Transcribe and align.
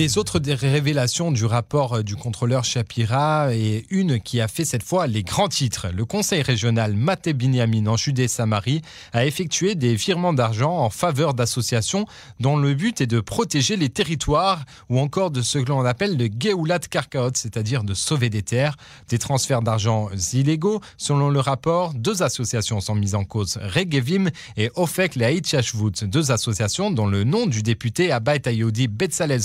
Des 0.00 0.16
autres 0.16 0.40
révélations 0.40 1.30
du 1.30 1.44
rapport 1.44 1.98
euh, 1.98 2.02
du 2.02 2.16
contrôleur 2.16 2.64
Shapira 2.64 3.54
et 3.54 3.84
une 3.90 4.18
qui 4.18 4.40
a 4.40 4.48
fait 4.48 4.64
cette 4.64 4.82
fois 4.82 5.06
les 5.06 5.22
grands 5.22 5.50
titres. 5.50 5.88
Le 5.94 6.06
conseil 6.06 6.40
régional 6.40 6.94
Maté 6.94 7.34
Binyamin 7.34 7.86
en 7.86 7.98
Judée-Samarie 7.98 8.80
a 9.12 9.26
effectué 9.26 9.74
des 9.74 9.94
virements 9.96 10.32
d'argent 10.32 10.74
en 10.74 10.88
faveur 10.88 11.34
d'associations 11.34 12.06
dont 12.38 12.56
le 12.56 12.72
but 12.72 13.02
est 13.02 13.06
de 13.06 13.20
protéger 13.20 13.76
les 13.76 13.90
territoires 13.90 14.64
ou 14.88 14.98
encore 14.98 15.30
de 15.30 15.42
ce 15.42 15.58
que 15.58 15.68
l'on 15.68 15.84
appelle 15.84 16.16
le 16.16 16.28
Geulat 16.28 16.78
Karkaot, 16.78 17.32
c'est-à-dire 17.34 17.84
de 17.84 17.92
sauver 17.92 18.30
des 18.30 18.40
terres. 18.40 18.78
Des 19.10 19.18
transferts 19.18 19.60
d'argent 19.60 20.08
illégaux. 20.32 20.80
Selon 20.96 21.28
le 21.28 21.40
rapport, 21.40 21.92
deux 21.92 22.22
associations 22.22 22.80
sont 22.80 22.94
mises 22.94 23.14
en 23.14 23.24
cause, 23.24 23.58
Regevim 23.58 24.30
et 24.56 24.70
Ofek 24.76 25.16
Leaïtchashvut, 25.16 26.04
deux 26.04 26.30
associations 26.30 26.90
dont 26.90 27.06
le 27.06 27.24
nom 27.24 27.46
du 27.46 27.62
député 27.62 28.10
Abayt 28.10 28.48
Ayodi 28.48 28.88
Betzalel 28.88 29.42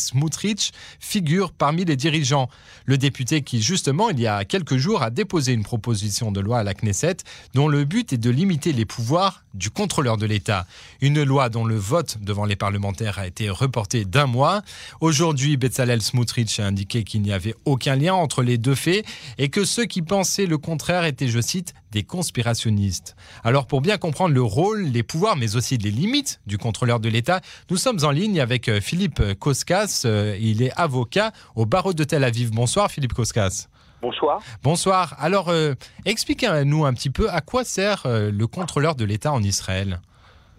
Figure 0.99 1.51
parmi 1.51 1.85
les 1.85 1.95
dirigeants. 1.95 2.49
Le 2.85 2.97
député 2.97 3.41
qui, 3.41 3.61
justement, 3.61 4.09
il 4.09 4.19
y 4.19 4.27
a 4.27 4.45
quelques 4.45 4.77
jours, 4.77 5.01
a 5.01 5.09
déposé 5.09 5.53
une 5.53 5.63
proposition 5.63 6.31
de 6.31 6.39
loi 6.39 6.59
à 6.59 6.63
la 6.63 6.73
Knesset 6.73 7.17
dont 7.53 7.67
le 7.67 7.85
but 7.85 8.13
est 8.13 8.17
de 8.17 8.29
limiter 8.29 8.73
les 8.73 8.85
pouvoirs 8.85 9.43
du 9.53 9.69
contrôleur 9.69 10.17
de 10.17 10.25
l'État. 10.25 10.67
Une 11.01 11.23
loi 11.23 11.49
dont 11.49 11.65
le 11.65 11.75
vote 11.75 12.17
devant 12.21 12.45
les 12.45 12.55
parlementaires 12.55 13.19
a 13.19 13.27
été 13.27 13.49
reporté 13.49 14.05
d'un 14.05 14.25
mois. 14.25 14.61
Aujourd'hui, 15.01 15.57
Betzalel 15.57 16.01
Smutrich 16.01 16.59
a 16.59 16.65
indiqué 16.65 17.03
qu'il 17.03 17.21
n'y 17.21 17.31
avait 17.31 17.55
aucun 17.65 17.95
lien 17.95 18.13
entre 18.13 18.43
les 18.43 18.57
deux 18.57 18.75
faits 18.75 19.05
et 19.37 19.49
que 19.49 19.65
ceux 19.65 19.85
qui 19.85 20.01
pensaient 20.01 20.45
le 20.45 20.57
contraire 20.57 21.05
étaient, 21.05 21.27
je 21.27 21.41
cite, 21.41 21.73
des 21.95 22.03
conspirationnistes. 22.03 23.15
Alors 23.45 23.67
pour 23.67 23.79
bien 23.79 23.97
comprendre 23.97 24.35
le 24.35 24.41
rôle, 24.41 24.81
les 24.83 25.01
pouvoirs, 25.01 25.37
mais 25.37 25.55
aussi 25.55 25.77
les 25.77 25.91
limites 25.91 26.41
du 26.45 26.57
contrôleur 26.57 26.99
de 26.99 27.07
l'État, 27.07 27.39
nous 27.69 27.77
sommes 27.77 27.99
en 28.03 28.11
ligne 28.11 28.41
avec 28.41 28.67
euh, 28.67 28.81
Philippe 28.81 29.21
Koskas. 29.39 30.01
Euh, 30.03 30.37
il 30.37 30.61
est 30.61 30.73
avocat 30.75 31.31
au 31.55 31.65
barreau 31.65 31.93
de 31.93 32.03
Tel 32.03 32.25
Aviv. 32.25 32.51
Bonsoir 32.51 32.91
Philippe 32.91 33.13
Koskas. 33.13 33.67
Bonsoir. 34.01 34.41
Bonsoir. 34.61 35.15
Alors, 35.19 35.47
euh, 35.47 35.73
expliquez-nous 36.03 36.85
un 36.85 36.93
petit 36.93 37.09
peu 37.09 37.29
à 37.29 37.39
quoi 37.39 37.63
sert 37.63 38.03
le 38.05 38.45
contrôleur 38.45 38.95
de 38.95 39.05
l'État 39.05 39.31
en 39.31 39.41
Israël. 39.41 40.01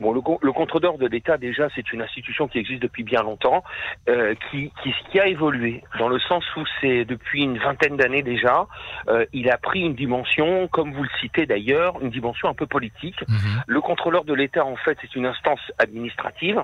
Bon, 0.01 0.13
le, 0.13 0.21
le 0.43 0.53
contrôleur 0.53 0.99
de 0.99 1.07
l'État, 1.07 1.39
déjà, 1.39 1.69
c'est 1.75 1.93
une 1.93 2.03
institution 2.03 2.49
qui 2.49 2.59
existe 2.59 2.83
depuis 2.83 3.03
bien 3.03 3.23
longtemps, 3.23 3.65
euh, 4.09 4.35
qui, 4.51 4.71
qui, 4.83 4.93
qui, 5.11 5.21
a 5.21 5.27
évolué, 5.27 5.83
dans 5.99 6.09
le 6.09 6.19
sens 6.19 6.45
où 6.57 6.65
c'est 6.81 7.05
depuis 7.05 7.45
une 7.45 7.59
vingtaine 7.59 7.97
d'années 7.97 8.23
déjà, 8.23 8.67
euh, 9.09 9.25
il 9.33 9.51
a 9.51 9.57
pris 9.57 9.81
une 9.81 9.95
dimension, 9.95 10.69
comme 10.69 10.93
vous 10.93 11.03
le 11.03 11.09
citez 11.21 11.47
d'ailleurs, 11.47 12.01
une 12.03 12.11
dimension 12.11 12.49
un 12.49 12.55
peu 12.55 12.67
politique. 12.67 13.17
Mhm. 13.29 13.63
Le 13.67 13.81
contrôleur 13.81 14.25
de 14.25 14.35
l'État, 14.35 14.65
en 14.65 14.77
fait, 14.77 14.99
c'est 15.01 15.15
une 15.17 15.27
instance 15.27 15.61
administrative 15.79 16.63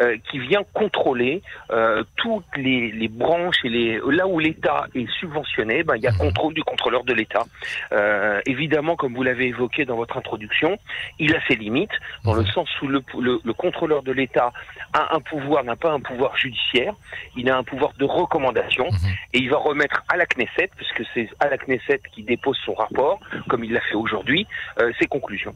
euh, 0.00 0.16
qui 0.30 0.38
vient 0.38 0.62
contrôler 0.72 1.42
euh, 1.70 2.02
toutes 2.16 2.56
les, 2.56 2.90
les, 2.90 3.08
branches 3.08 3.64
et 3.64 3.68
les 3.68 4.00
là 4.10 4.26
où 4.26 4.38
l'État 4.38 4.86
est 4.94 5.08
subventionné, 5.20 5.84
ben, 5.84 5.96
il 5.96 6.02
y 6.02 6.08
a 6.08 6.12
mhm. 6.12 6.18
contrôle 6.18 6.54
du 6.54 6.64
contrôleur 6.64 7.04
de 7.04 7.12
l'État. 7.12 7.44
Euh, 7.92 8.40
évidemment, 8.46 8.96
comme 8.96 9.14
vous 9.14 9.22
l'avez 9.22 9.46
évoqué 9.48 9.84
dans 9.84 9.96
votre 9.96 10.16
introduction, 10.16 10.78
il 11.18 11.34
a 11.36 11.38
ses 11.46 11.54
limites, 11.54 11.92
dans 12.24 12.34
le 12.34 12.42
mhm. 12.42 12.48
sens 12.48 12.71
où 12.80 12.88
le, 12.88 13.02
le, 13.20 13.52
contrôleur 13.52 14.02
de 14.02 14.12
l'État 14.12 14.52
a 14.92 15.14
un 15.14 15.20
pouvoir, 15.20 15.64
n'a 15.64 15.76
pas 15.76 15.92
un 15.92 16.00
pouvoir 16.00 16.36
judiciaire, 16.36 16.94
il 17.36 17.50
a 17.50 17.56
un 17.56 17.64
pouvoir 17.64 17.92
de 17.98 18.04
recommandation 18.04 18.84
mhm. 18.90 19.10
et 19.34 19.38
il 19.38 19.50
va 19.50 19.58
remettre 19.58 20.02
à 20.08 20.16
la 20.16 20.26
Knesset, 20.26 20.70
puisque 20.76 21.02
c'est 21.14 21.28
à 21.40 21.48
la 21.48 21.58
Knesset 21.58 22.00
qui 22.14 22.22
dépose 22.22 22.58
son 22.64 22.74
rapport, 22.74 23.20
comme 23.48 23.64
il 23.64 23.72
l'a 23.72 23.80
fait 23.80 23.94
aujourd'hui, 23.94 24.46
euh, 24.80 24.92
ses 25.00 25.06
conclusions. 25.06 25.54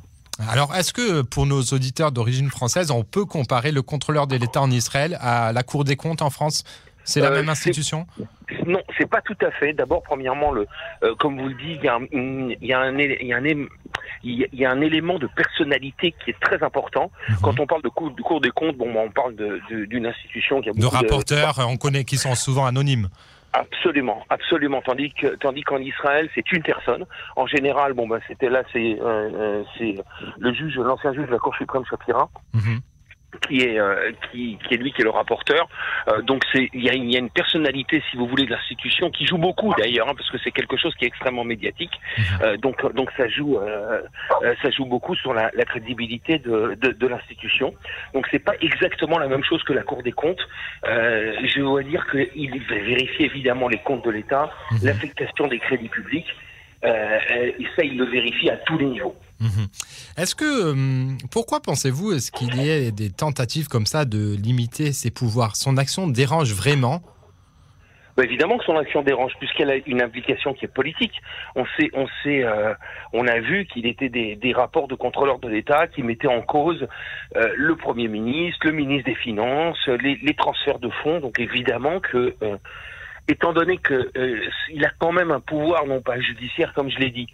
Alors, 0.51 0.75
est-ce 0.75 0.93
que 0.93 1.23
pour 1.23 1.47
nos 1.47 1.63
auditeurs 1.63 2.13
d'origine 2.13 2.51
française, 2.51 2.91
on 2.91 3.05
peut 3.05 3.25
comparer 3.25 3.73
le 3.73 3.81
contrôleur 3.81 4.27
de 4.27 4.37
l'État 4.37 4.61
en 4.61 4.71
Israël 4.71 5.17
à 5.21 5.53
la 5.53 5.63
Cour 5.63 5.85
des 5.85 5.97
comptes 5.97 6.21
en 6.21 6.31
France? 6.31 6.65
C'est 7.07 7.21
la 7.21 7.29
euh, 7.29 7.37
même 7.37 7.49
institution? 7.49 8.07
Non, 8.67 8.81
c'est 8.99 9.09
pas 9.09 9.21
tout 9.23 9.37
à 9.41 9.51
fait. 9.53 9.73
D'abord, 9.73 10.03
premièrement, 10.03 10.51
le, 10.51 10.67
euh, 11.05 11.15
comme 11.21 11.41
vous 11.41 11.49
le 11.49 11.55
dites, 11.55 11.79
il 11.81 11.85
y 11.85 11.89
a 11.89 11.95
un, 11.95 12.07
il 12.13 12.59
y 12.61 12.67
il 12.67 13.27
y 13.29 13.33
a 13.33 13.37
un, 13.37 13.67
il 14.27 14.59
y 14.61 14.65
a 14.65 14.71
un 14.71 14.81
élément 14.81 15.19
de 15.19 15.27
personnalité 15.27 16.15
qui 16.25 16.31
est 16.31 16.41
très 16.41 16.63
important. 16.63 17.11
Mhm. 17.29 17.37
Quand 17.43 17.61
on 17.61 17.67
parle 17.67 17.83
de 17.83 17.89
cours, 17.89 18.15
cours 18.17 18.41
des 18.41 18.51
comptes, 18.51 18.77
bon, 18.77 18.93
on 18.97 19.11
parle 19.11 19.35
d'une 19.37 20.07
institution 20.07 20.61
qui 20.61 20.69
a 20.69 20.73
beaucoup 20.73 20.83
de 20.83 20.97
rapporteurs, 20.97 21.59
on 21.69 21.77
connaît 21.77 22.05
qui 22.05 22.17
sont 22.17 22.35
souvent 22.35 22.67
anonymes. 22.67 23.09
Absolument, 23.53 24.23
absolument. 24.29 24.83
Tandis 24.83 25.13
que, 25.13 25.29
tandis 25.37 25.63
qu'en 25.63 25.79
Israël, 25.79 26.29
c'est 26.35 26.53
une 26.53 26.63
personne. 26.63 27.07
En 27.37 27.47
général, 27.47 27.95
bon, 27.95 28.07
ben, 28.07 28.21
c'était 28.29 28.51
là, 28.51 28.63
c'est, 28.73 28.99
euh, 29.01 29.31
euh 29.35 29.65
c'est 29.79 29.95
le 30.39 30.53
juge, 30.53 30.77
l'ancien 30.77 31.15
juge 31.15 31.27
de 31.27 31.33
la 31.33 31.39
Cour 31.39 31.55
suprême 31.55 31.85
Shapira. 31.89 32.29
Mhm 32.53 32.81
qui 33.37 33.61
est 33.61 33.79
euh, 33.79 34.13
qui, 34.31 34.59
qui, 34.67 34.75
est 34.75 34.77
lui 34.77 34.93
qui 34.93 35.03
est 35.03 35.05
le 35.05 35.11
rapporteur. 35.11 35.69
Euh, 36.09 36.23
donc 36.23 36.43
c'est 36.53 36.69
il 36.73 36.85
y 36.85 36.91
a, 36.91 36.95
y 36.95 37.17
a, 37.17 37.19
une 37.19 37.31
personnalité, 37.31 38.03
si 38.11 38.17
vous 38.17 38.27
voulez, 38.27 38.45
de 38.45 38.51
l'institution 38.51 39.11
qui 39.11 39.27
joue 39.27 39.39
beaucoup 39.39 39.75
d'ailleurs, 39.79 40.09
hein, 40.09 40.15
parce 40.17 40.31
que 40.31 40.39
c'est 40.43 40.51
quelque 40.51 40.77
chose 40.77 40.95
qui 40.97 41.05
est 41.05 41.09
extrêmement 41.09 41.45
médiatique. 41.45 41.93
Mhm. 42.19 42.25
Euh, 42.43 42.57
donc 42.57 42.95
donc 42.95 43.11
ça 43.17 43.29
joue 43.29 43.59
euh, 43.59 44.03
euh, 44.43 44.55
ça 44.63 44.71
joue 44.71 44.87
beaucoup 44.87 45.15
sur 45.15 45.35
la, 45.35 45.51
la 45.55 45.65
crédibilité 45.65 46.39
de, 46.39 46.77
de, 46.81 46.93
de 46.93 47.07
l'institution. 47.07 47.75
Donc 48.15 48.27
c'est 48.31 48.39
pas 48.39 48.55
exactement 48.61 49.19
la 49.19 49.29
même 49.29 49.45
chose 49.45 49.63
que 49.65 49.73
la 49.73 49.83
Cour 49.83 50.03
des 50.03 50.13
comptes. 50.13 50.45
je 50.85 51.61
dois 51.61 51.83
dire 51.83 52.07
qu'il 52.11 52.63
vérifie 52.69 53.25
évidemment 53.25 53.69
les 53.69 53.79
comptes 53.79 54.05
de 54.05 54.11
l'État, 54.11 54.51
mhm. 54.73 54.79
l'affectation 54.85 55.47
des 55.47 55.59
crédits 55.59 55.89
publics. 55.89 56.27
Et 56.87 57.67
ça, 57.77 57.83
il 57.83 57.97
le 57.97 58.05
vérifie 58.07 58.51
à 58.51 58.57
tous 58.59 58.79
les 58.79 58.87
niveaux. 58.87 59.17
Mhm. 59.41 59.67
Est-ce 60.17 60.35
que 60.35 60.45
euh, 60.45 61.17
pourquoi 61.31 61.61
pensez-vous 61.61 62.13
est-ce 62.13 62.33
qu'il 62.33 62.55
y 62.57 62.71
ait 62.71 62.91
des 62.91 63.11
tentatives 63.11 63.69
comme 63.69 63.87
ça 63.87 64.05
de 64.05 64.35
limiter 64.37 64.93
ses 64.93 65.11
pouvoirs? 65.11 65.57
Son 65.57 65.77
action 65.77 66.07
dérange 66.09 66.53
vraiment? 66.55 67.03
Bah, 68.17 68.25
évidemment 68.25 68.57
que 68.57 68.65
son 68.65 68.79
action 68.79 69.03
dérange 69.03 69.33
puisqu'elle 69.39 69.71
a 69.71 69.77
une 69.87 70.01
implication 70.01 70.55
qui 70.55 70.65
est 70.65 70.69
politique. 70.69 71.21
On 71.55 71.67
sait, 71.79 71.91
on 71.93 72.07
sait, 72.23 72.45
euh, 72.45 72.73
on 73.13 73.27
a 73.29 73.41
vu 73.41 73.67
qu'il 73.67 73.85
était 73.85 74.09
des, 74.09 74.37
des, 74.37 74.55
rapports 74.55 74.89
de 74.89 74.95
contrôleurs 74.95 75.39
de 75.39 75.49
l'État 75.49 75.87
qui 75.87 76.03
mettaient 76.03 76.27
en 76.27 76.41
cause 76.41 76.89
euh, 77.37 77.53
le 77.55 77.77
Premier 77.77 78.09
ministre, 78.09 78.61
le 78.65 78.73
ministre 78.73 79.11
des 79.11 79.17
Finances, 79.17 79.87
les, 79.87 80.19
les 80.23 80.35
transferts 80.35 80.79
de 80.79 80.89
fonds. 81.03 81.21
Donc 81.21 81.39
évidemment 81.39 82.01
que, 82.01 82.35
étant 83.29 83.53
donné 83.53 83.79
que 83.79 84.11
il 84.73 84.85
a 84.85 84.91
quand 84.99 85.13
même 85.13 85.31
un 85.31 85.41
pouvoir 85.41 85.87
non 85.87 86.01
pas 86.01 86.21
judiciaire 86.21 86.73
comme 86.75 86.91
je 86.91 86.99
l'ai 86.99 87.11
dit, 87.11 87.29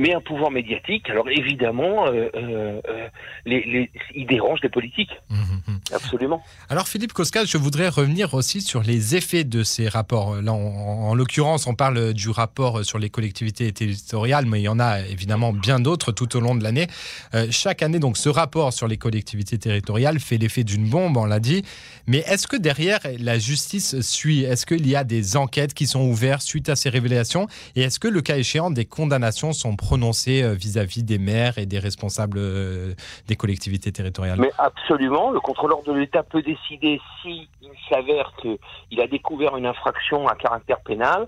mais 0.00 0.14
un 0.14 0.20
pouvoir 0.20 0.50
médiatique. 0.50 1.08
Alors 1.10 1.28
évidemment, 1.28 2.06
euh, 2.06 2.28
euh, 2.34 2.80
euh 2.88 3.08
les, 3.46 3.64
les, 3.64 3.90
il 4.14 4.26
dérange 4.26 4.60
les 4.62 4.68
politiques. 4.68 5.10
Mmh, 5.28 5.36
mmh, 5.36 5.72
mmh. 5.72 5.94
Absolument. 5.94 6.42
Alors 6.68 6.88
Philippe 6.88 7.12
Koskas, 7.12 7.44
je 7.46 7.58
voudrais 7.58 7.88
revenir 7.88 8.34
aussi 8.34 8.60
sur 8.60 8.82
les 8.82 9.16
effets 9.16 9.44
de 9.44 9.62
ces 9.62 9.88
rapports. 9.88 10.36
Là, 10.36 10.52
en, 10.52 11.14
l'occurrence, 11.14 11.66
on 11.66 11.74
parle 11.74 12.12
du 12.12 12.30
rapport 12.30 12.84
sur 12.84 12.98
les 12.98 13.10
collectivités 13.10 13.70
territoriales, 13.72 14.46
mais 14.46 14.60
il 14.60 14.64
y 14.64 14.68
en 14.68 14.80
a 14.80 15.00
évidemment 15.00 15.52
bien 15.52 15.80
d'autres 15.80 16.12
tout 16.12 16.36
au 16.36 16.40
long 16.40 16.54
de 16.54 16.62
l'année. 16.62 16.86
Euh, 17.34 17.46
chaque 17.50 17.82
année, 17.82 17.98
donc, 17.98 18.16
ce 18.16 18.28
rapport 18.28 18.72
sur 18.72 18.88
les 18.88 18.96
collectivités 18.96 19.58
territoriales 19.58 20.18
fait 20.20 20.38
l'effet 20.38 20.64
d'une 20.64 20.88
bombe, 20.88 21.16
on 21.16 21.26
l'a 21.26 21.40
dit. 21.40 21.64
Mais 22.06 22.18
est-ce 22.26 22.46
que 22.46 22.56
derrière, 22.56 23.00
la 23.18 23.38
justice 23.38 24.00
suit? 24.00 24.44
Est-ce 24.44 24.66
qu'il 24.66 24.86
y 24.86 24.96
a 24.96 25.04
des 25.04 25.36
enquêtes 25.36 25.74
qui 25.74 25.86
sont 25.86 26.02
ouvertes 26.02 26.42
suite 26.42 26.68
à 26.68 26.76
ces 26.76 26.88
révélations? 26.88 27.46
Et 27.76 27.82
est-ce 27.82 27.98
que, 27.98 28.08
le 28.08 28.22
cas 28.22 28.36
échéant, 28.36 28.70
des 28.70 28.84
condamnations 28.84 29.52
sont 29.52 29.76
prononcées 29.90 30.44
euh, 30.44 30.54
vis-à-vis 30.54 31.02
des 31.02 31.18
maires 31.18 31.58
et 31.58 31.66
des 31.66 31.80
responsables 31.80 32.38
euh, 32.38 32.94
des 33.26 33.34
collectivités 33.34 33.90
territoriales 33.90 34.38
Mais 34.38 34.52
absolument. 34.56 35.32
Le 35.32 35.40
contrôleur 35.40 35.82
de 35.82 35.92
l'État 35.92 36.22
peut 36.22 36.42
décider 36.42 37.00
s'il 37.20 37.48
s'avère 37.88 38.32
qu'il 38.40 39.00
a 39.00 39.08
découvert 39.08 39.56
une 39.56 39.66
infraction 39.66 40.28
à 40.28 40.36
caractère 40.36 40.78
pénal, 40.82 41.26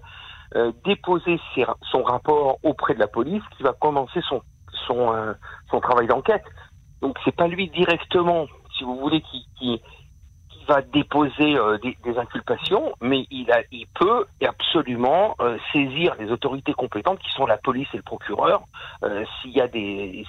euh, 0.54 0.70
déposer 0.84 1.40
son 1.90 2.04
rapport 2.04 2.60
auprès 2.62 2.94
de 2.94 3.00
la 3.00 3.08
police 3.08 3.42
qui 3.56 3.64
va 3.64 3.72
commencer 3.72 4.20
son, 4.28 4.40
travail 5.80 6.06
d'enquête. 6.06 6.44
Donc 7.00 7.18
c'est 7.24 7.34
pas 7.34 7.48
lui 7.48 7.68
directement, 7.70 8.46
si 8.78 8.84
vous 8.84 8.96
voulez, 8.96 9.22
qui, 9.58 9.82
déposer 10.80 11.56
euh, 11.56 11.76
des, 11.78 12.18
inculpations, 12.18 12.94
mais 13.00 13.26
il, 13.30 13.46
peut 13.94 14.26
absolument 14.46 15.34
euh, 15.40 15.58
saisir 15.72 16.14
les 16.18 16.30
autorités 16.30 16.72
compétentes 16.72 17.18
qui 17.18 17.30
sont 17.32 17.46
la 17.46 17.58
police 17.58 17.88
et 17.92 17.98
le 17.98 18.02
procureur 18.02 18.62
euh, 19.02 19.24
s'il 19.40 19.50
y 19.52 19.60
a 19.60 19.68
des 19.68 20.24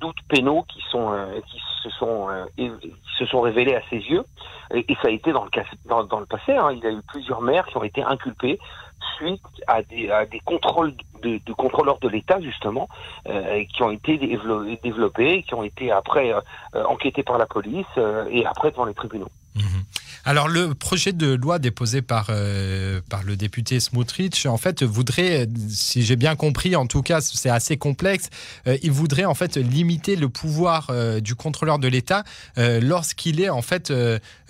doutes 0.00 0.20
pénaux 0.28 0.64
qui 0.68 0.80
se 0.82 1.90
sont 1.90 3.40
révélés 3.40 3.76
à 3.76 3.82
ses 3.90 3.98
yeux. 3.98 4.24
Et, 4.74 4.84
ça 5.02 5.08
a 5.08 5.10
été 5.10 5.32
dans 5.32 5.44
le 5.44 6.26
passé 6.26 6.52
hein, 6.52 6.72
il 6.72 6.78
y 6.78 6.86
a 6.86 6.90
eu 6.90 7.02
plusieurs 7.06 7.40
maires 7.40 7.66
qui 7.66 7.76
ont 7.76 7.84
été 7.84 8.02
inculpés 8.02 8.58
suite 9.16 9.42
à 9.66 9.82
des, 9.82 10.10
à 10.10 10.26
des 10.26 10.40
contrôles 10.40 10.94
de, 11.22 11.52
contrôleurs 11.52 11.98
de 11.98 12.08
l'État 12.08 12.40
justement 12.40 12.88
euh, 13.28 13.64
qui 13.74 13.82
ont 13.82 13.90
été 13.90 14.18
développés, 14.82 15.42
qui 15.42 15.54
ont 15.54 15.62
été 15.62 15.90
après 15.90 16.32
euh, 16.32 16.40
enquêtés 16.84 17.22
par 17.22 17.38
la 17.38 17.46
police 17.46 17.86
et 18.30 18.46
après 18.46 18.70
devant 18.70 18.84
les 18.84 18.94
tribunaux. 18.94 19.30
Mhm. 19.54 19.82
Alors 20.24 20.48
le 20.48 20.74
projet 20.74 21.12
de 21.12 21.34
loi 21.34 21.58
déposé 21.58 22.02
par, 22.02 22.26
euh, 22.30 23.00
par 23.08 23.22
le 23.22 23.36
député 23.36 23.80
Smotrich, 23.80 24.46
en 24.46 24.56
fait, 24.56 24.82
voudrait, 24.82 25.48
si 25.68 26.02
j'ai 26.02 26.16
bien 26.16 26.36
compris, 26.36 26.76
en 26.76 26.86
tout 26.86 27.02
cas 27.02 27.20
c'est 27.20 27.50
assez 27.50 27.76
complexe, 27.76 28.28
euh, 28.66 28.76
il 28.82 28.90
voudrait 28.90 29.24
en 29.24 29.34
fait 29.34 29.56
limiter 29.56 30.16
le 30.16 30.28
pouvoir 30.28 30.88
euh, 30.90 31.20
du 31.20 31.34
contrôleur 31.34 31.78
de 31.78 31.88
l'État 31.88 32.24
lorsqu'il 32.56 33.40
est 33.40 33.48
en 33.48 33.62
fait, 33.62 33.92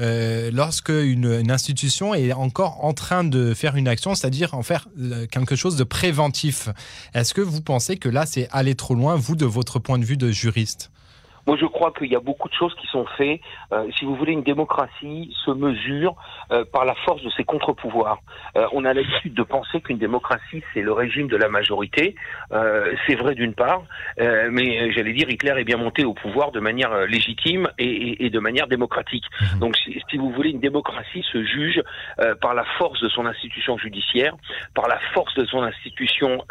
lorsque 0.01 0.89
une, 0.89 1.51
institution 1.51 2.15
est 2.15 2.33
encore 2.33 2.85
en 2.85 2.93
train 2.93 3.25
de 3.25 3.55
faire 3.55 3.77
une 3.77 3.89
action, 3.89 4.15
c'est-à-dire 4.15 4.55
en 4.55 4.63
faire 4.63 4.89
quelque 5.31 5.57
chose 5.57 5.77
de 5.77 5.85
préventif. 5.85 6.69
Est-ce 7.15 7.35
que 7.35 7.41
vous 7.41 7.61
pensez 7.61 7.97
que 7.97 8.09
là 8.09 8.27
c'est 8.27 8.49
aller 8.51 8.75
trop 8.75 8.95
loin, 8.95 9.17
vous, 9.17 9.37
de 9.37 9.47
votre 9.47 9.79
point 9.79 9.99
de 9.99 10.05
vue 10.05 10.17
de 10.17 10.31
juriste? 10.31 10.91
Moi, 11.49 11.57
je 11.59 11.65
crois 11.65 11.93
qu'il 11.93 12.13
y 12.13 12.15
a 12.15 12.21
beaucoup 12.21 12.51
de 12.51 12.53
choses 12.53 12.75
qui 12.75 12.87
sont 12.89 13.07
faites. 13.17 13.41
Euh, 13.73 13.87
si 13.99 14.05
vous 14.05 14.15
voulez, 14.15 14.33
une 14.33 14.43
démocratie 14.43 15.35
se 15.47 15.51
mesure 15.51 16.15
euh, 16.53 16.63
par 16.71 16.85
la 16.85 16.95
force 17.07 17.23
de 17.23 17.31
ses 17.31 17.45
contre-pouvoirs. 17.45 18.19
Euh, 18.59 18.67
on 18.73 18.85
a 18.85 18.93
l'habitude 18.93 19.33
de 19.33 19.43
penser 19.43 19.81
qu'une 19.81 19.97
démocratie, 19.97 20.63
c'est 20.75 20.83
le 20.83 20.93
régime 20.93 21.27
de 21.27 21.39
la 21.39 21.49
majorité. 21.49 22.15
c'est 23.07 23.15
vrai 23.15 23.35
d'une 23.35 23.55
part, 23.55 23.83
mais 24.19 24.93
j'allais 24.93 25.15
dire, 25.15 25.31
Hitler 25.31 25.55
est 25.57 25.65
bien 25.65 25.79
monté 25.79 26.05
au 26.05 26.13
pouvoir 26.13 26.53
de 26.53 26.61
manière 26.61 27.07
légitime 27.07 27.69
et, 27.79 28.27
et, 28.27 28.31
de 28.31 28.41
manière 28.41 28.67
démocratique. 28.67 29.25
Mhm. 29.41 29.59
Donc, 29.61 29.77
si, 29.77 30.03
si, 30.11 30.19
vous 30.19 30.31
voulez, 30.31 30.51
une 30.51 30.61
démocratie 30.61 31.25
se 31.33 31.43
juge 31.45 31.83
par 32.43 32.55
la 32.55 32.65
force 32.79 33.01
de 33.01 33.09
son 33.09 33.25
institution 33.25 33.79
judiciaire, 33.79 34.35
par 34.75 34.87
la 34.89 34.99
force 35.15 35.35
de 35.35 35.47
son 35.47 35.63
institution, 35.63 36.45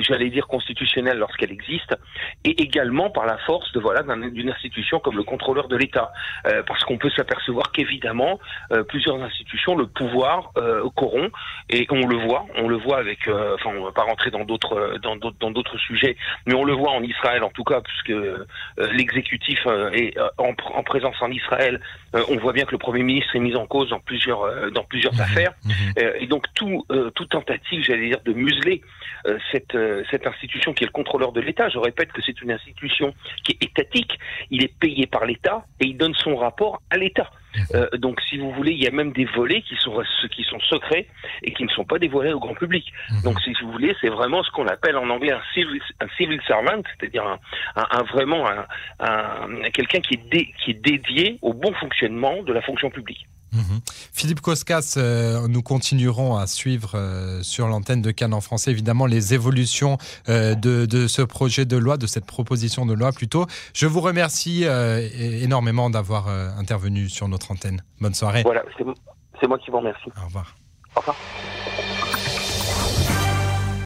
j'allais 0.00 0.30
dire, 0.30 0.46
constitutionnelle 0.46 1.18
lorsqu'elle 1.18 1.52
existe, 1.52 1.94
et 2.44 2.62
également 2.62 3.10
par 3.10 3.26
la 3.26 3.36
force 3.38 3.70
de 3.72 3.80
voilà 3.80 3.97
d'une 4.02 4.50
institution 4.50 5.00
comme 5.00 5.16
le 5.16 5.22
contrôleur 5.22 5.68
de 5.68 5.76
l'État, 5.76 6.12
euh, 6.46 6.62
parce 6.66 6.84
qu'on 6.84 6.98
peut 6.98 7.10
s'apercevoir 7.10 7.72
qu'évidemment 7.72 8.38
euh, 8.72 8.82
plusieurs 8.82 9.22
institutions 9.22 9.76
le 9.76 9.86
pouvoir 9.86 10.50
euh, 10.56 10.88
corrompt 10.96 11.32
et 11.70 11.86
on 11.90 12.06
le 12.06 12.16
voit, 12.16 12.46
on 12.56 12.68
le 12.68 12.76
voit 12.76 12.98
avec, 12.98 13.28
enfin 13.28 13.70
on 13.76 13.84
va 13.84 13.92
pas 13.92 14.02
rentrer 14.02 14.30
dans 14.30 14.44
d'autres 14.44 14.98
dans 15.02 15.16
d'autres 15.16 15.36
dans 15.40 15.50
d'autres 15.50 15.78
sujets, 15.78 16.16
mais 16.46 16.54
on 16.54 16.64
le 16.64 16.72
voit 16.72 16.92
en 16.92 17.02
Israël 17.02 17.42
en 17.42 17.50
tout 17.50 17.64
cas 17.64 17.80
puisque 17.80 18.14
l'exécutif 18.92 19.66
est 19.92 20.18
en, 20.38 20.54
en, 20.74 20.82
présence 20.82 21.16
en 21.20 21.30
Israël, 21.30 21.80
on 22.14 22.36
voit 22.36 22.52
bien 22.52 22.64
que 22.64 22.72
le 22.72 22.78
premier 22.78 23.02
ministre 23.02 23.36
est 23.36 23.40
mis 23.40 23.56
en 23.56 23.66
cause 23.66 23.90
dans 23.90 24.00
plusieurs 24.00 24.70
dans 24.72 24.84
plusieurs 24.84 25.14
mmh. 25.14 25.20
affaires 25.20 25.52
mmh. 25.64 25.70
et 26.20 26.26
donc 26.26 26.46
tout 26.54 26.84
toute 27.14 27.30
tentative, 27.30 27.82
j'allais 27.84 28.08
dire, 28.08 28.20
de 28.24 28.32
museler 28.32 28.82
cette 29.52 29.76
cette 30.10 30.26
institution 30.26 30.72
qui 30.72 30.84
est 30.84 30.86
le 30.86 30.92
contrôleur 30.92 31.32
de 31.32 31.40
l'État. 31.40 31.68
Je 31.68 31.78
répète 31.78 32.12
que 32.12 32.22
c'est 32.22 32.40
une 32.40 32.52
institution 32.52 33.14
qui 33.44 33.52
est 33.52 33.64
il 34.50 34.62
est 34.62 34.78
payé 34.78 35.06
par 35.06 35.24
l'État 35.24 35.64
et 35.80 35.86
il 35.86 35.96
donne 35.96 36.14
son 36.14 36.36
rapport 36.36 36.82
à 36.90 36.96
l'État. 36.96 37.30
Euh, 37.74 37.88
donc, 37.96 38.20
si 38.28 38.38
vous 38.38 38.52
voulez, 38.52 38.72
il 38.72 38.82
y 38.82 38.86
a 38.86 38.90
même 38.90 39.12
des 39.12 39.24
volets 39.24 39.62
qui 39.62 39.74
sont 39.76 40.02
qui 40.30 40.44
sont 40.44 40.60
secrets 40.60 41.06
et 41.42 41.52
qui 41.52 41.64
ne 41.64 41.68
sont 41.70 41.84
pas 41.84 41.98
dévoilés 41.98 42.32
au 42.32 42.40
grand 42.40 42.54
public. 42.54 42.84
Mhm. 43.10 43.22
Donc, 43.22 43.40
si 43.40 43.52
vous 43.62 43.72
voulez, 43.72 43.94
c'est 44.00 44.08
vraiment 44.08 44.42
ce 44.42 44.50
qu'on 44.50 44.66
appelle 44.66 44.96
en 44.96 45.08
anglais 45.08 45.32
un 45.32 45.42
civil, 45.54 45.80
un 46.00 46.08
civil 46.16 46.40
servant, 46.46 46.82
c'est-à-dire 46.98 47.38
un, 47.74 48.02
vraiment 48.04 48.46
un, 49.00 49.70
quelqu'un 49.72 50.00
qui 50.00 50.14
est 50.14 50.52
qui 50.62 50.70
est 50.72 50.80
dédié 50.80 51.38
au 51.42 51.52
bon 51.52 51.72
fonctionnement 51.74 52.42
de 52.42 52.52
la 52.52 52.62
fonction 52.62 52.90
publique. 52.90 53.26
Mhm. 53.52 53.80
Philippe 54.12 54.40
Koskas, 54.40 54.94
euh, 54.96 55.48
nous 55.48 55.62
continuerons 55.62 56.36
à 56.36 56.46
suivre 56.46 56.92
euh, 56.94 57.42
sur 57.42 57.68
l'antenne 57.68 58.02
de 58.02 58.10
Cannes 58.10 58.34
en 58.34 58.40
français, 58.40 58.70
évidemment, 58.70 59.06
les 59.06 59.34
évolutions 59.34 59.98
euh, 60.28 60.54
de, 60.54 61.06
ce 61.06 61.22
projet 61.22 61.64
de 61.64 61.76
loi, 61.76 61.96
de 61.96 62.06
cette 62.06 62.26
proposition 62.26 62.84
de 62.86 62.94
loi 62.94 63.12
plutôt. 63.12 63.46
Je 63.74 63.86
vous 63.86 64.00
remercie 64.00 64.64
énormément 65.42 65.90
d'avoir 65.90 66.28
intervenu 66.28 67.08
sur 67.08 67.28
notre 67.28 67.50
antenne. 67.52 67.82
Bonne 68.00 68.14
soirée. 68.14 68.42
Voilà, 68.42 68.62
c'est 69.40 69.46
moi 69.46 69.58
qui 69.58 69.70
vous 69.70 69.78
remercie. 69.78 70.10
Au 70.20 70.26
revoir. 70.26 70.56
Au 70.96 71.00
revoir. 71.00 71.16